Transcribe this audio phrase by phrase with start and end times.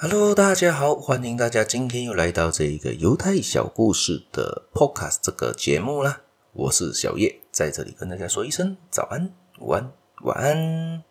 [0.00, 6.20] Hello，大家好，欢迎大家今天又来到这一个犹太小故事的 Podcast 这个节目啦。
[6.52, 9.90] 我是小叶，在这里跟大家说一声早安、午安、
[10.22, 11.02] 晚安。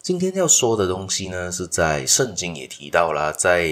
[0.00, 3.68] 今天要说的东西呢，是在圣经也提到啦，在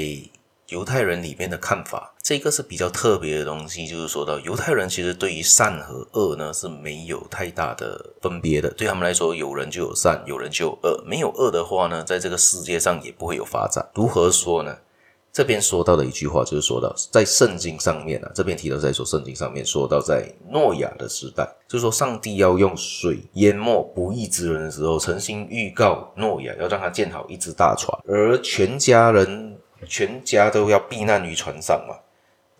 [0.75, 2.12] 犹太人里面的看法。
[2.20, 8.69] 这个是比较特别的东西，就是说到犹太人其实对于善和恶呢是没有太大的分别的。
[8.70, 11.05] 对他们来说，有人就有善，有人就有恶。
[11.06, 13.88] 没有恶的话呢，在这个世界上也不会有发展。
[13.95, 14.77] 如何说呢？
[15.32, 31.97] 这边说到的一句话就是说到，在圣经上面啊，这边提到在说圣经上面说到，在诺亚的时代，就是说上帝要用水淹没不义之人的时候，曾经预告诺亚要让他建好一只大船，而全家人全家都要避难于船上嘛。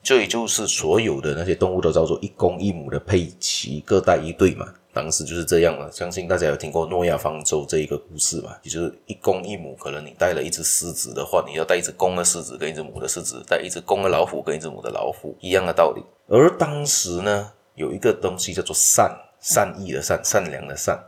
[0.03, 4.67] 这也就是所有的那些动物都叫做一公一母的配齐，各带一对嘛。
[4.93, 5.91] 当时就是这样了。
[5.91, 8.55] 相信大家有听过诺亚方舟这一个故事嘛？
[8.63, 16.03] 也就是一公一母，可能你带了一只狮子的话，你要带一只公的狮子跟一只母的狮子，带一只公的老虎跟一只母的老虎，一样的道理。
[16.29, 21.03] 而当时呢，有一个东西叫做善，善意的善，善良的善。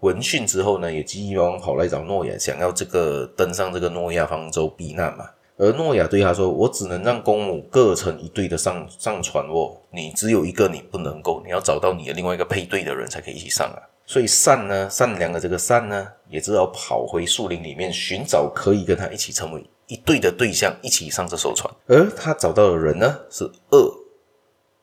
[0.00, 5.30] 闻讯之后呢，也急急忙跑来找诺亚，想要这个登上这个诺亚方舟避难嘛。
[5.60, 13.78] 而诺亚对他说：“我只能让公母各成一对的上上船哦，你只有一个，你不能够，你要找到你的另外一个配对的人才可以一起上啊。
[14.06, 21.70] 所以善呢，善良的这个善呢，也只好跑回树林里面寻找可以跟他一起成为一对的对象，一起上这艘船。
[21.86, 23.94] 而他找到的人呢，是恶，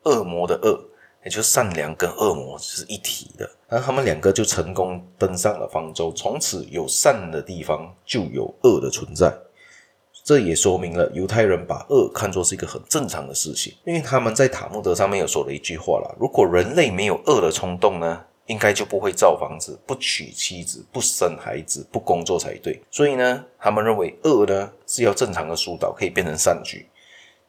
[0.04, 0.78] 恶魔的恶，
[1.24, 3.50] 也就是善良跟恶魔是一体的。
[3.66, 9.36] 而他们两个就成功登上了方舟，从此有善的地方就有恶的存在。”
[10.28, 22.78] 这也说明了犹太人把恶看作是一个很正常的事情，因为他们在塔木德上面有说了一句话啦：如果人类没有恶的冲动呢，应该就不会造房子、不娶妻子、不生孩子、不工作才对。
[22.90, 26.86] 所以呢，他们认为恶呢是要正常的疏导，可以变成善举，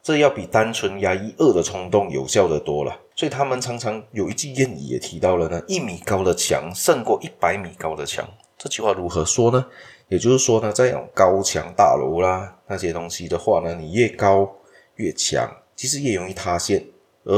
[0.02, 2.98] 这要比单纯压抑恶的冲动有效得多了。
[3.14, 8.26] 所以他们常常有一句谚语也提到了呢：一米高的墙胜过一百米高的墙。
[8.56, 9.66] 这句话如何说呢？
[10.10, 14.56] 也就是说呢，在这种高墙大楼啦那些东西的话呢，你越高
[14.96, 16.84] 越强，其实越容易塌陷。
[17.22, 17.32] 而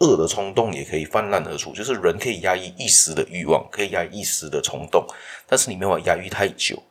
[0.00, 5.06] 恶的冲动也可以泛滥而出，就是人可以压抑一时的欲望，可以压抑一时的冲动，
[5.46, 6.82] 但是你没法压抑太久，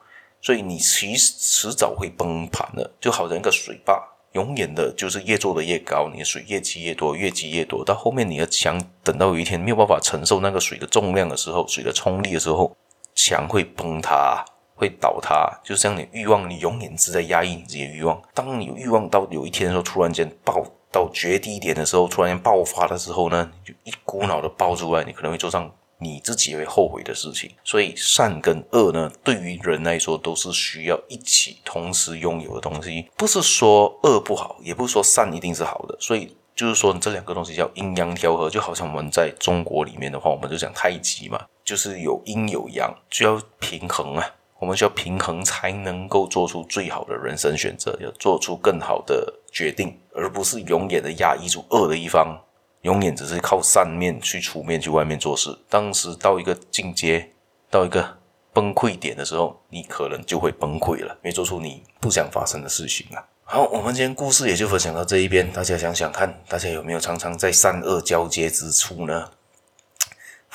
[0.42, 2.90] 所以你迟迟早会崩盘的。
[3.00, 4.02] 就好像一个水坝，
[4.32, 12.76] 永远的就是越做的越高，你的水越积越多，越积越多，到后面你的墙等到有一天没有办法承受那个水的重量的时候，水的冲力的时候，
[13.14, 14.44] 墙会崩塌。
[14.84, 18.22] 会倒塌，就像你欲望，你永远是在压抑你自己的欲望。
[18.34, 20.62] 当你欲望到有一天的时候，突然间爆
[20.92, 27.50] 到绝低点的时候，突然间爆发的时候呢，你就一股脑的爆出来，你可能会做上你自己也会后悔的事情。
[27.64, 33.10] 所以善跟恶呢，对于人来说都是需要一起同时拥有的东西。
[33.16, 35.96] 不是说恶不好，也不是说善一定是好的。
[36.02, 44.30] 所以就是说这两个东西叫阴阳调和，就好像我们在中国里面的话，我们就讲太极嘛，就是有阴有阳，就要平衡啊。
[44.64, 52.40] 我们需要平衡，才能够做出最好的人生选择，要做出更好的决定，而不是永远的压抑住恶的一方，
[52.84, 55.54] 永远只是靠善面去出面去外面做事。
[55.68, 57.30] 当时到一个境界，
[57.70, 58.18] 到一个
[58.54, 63.26] 崩溃点的时候，你可能就会崩溃了，没做出你不想发生的事情了。
[63.44, 69.30] 好，我们今天故事也就分享到这一边，大家想想看，大家有没有常常在善恶交接之处呢？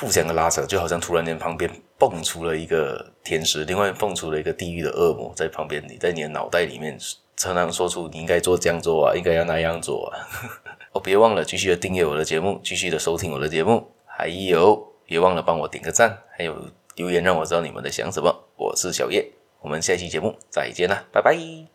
[0.00, 6.96] 互相的拉扯，就好像突然间旁边蹦出了一个天使，另外蹦出了一个地狱的恶魔在旁边，你在你的脑袋里面
[7.36, 10.22] 常常说出你应该做这样做啊，应该要那样做啊。
[10.92, 16.56] 哦，别忘了继续的订阅我的节目，继续的收听我的节目，还有别忘了帮我点个赞，还有
[16.94, 18.32] 留言让我知道你们在想什么。
[18.56, 19.28] 我是小叶，
[19.60, 21.36] 我们下期节目再见啦，拜拜。